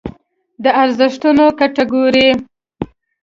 [0.63, 2.29] د ارزښتونو کټګورۍ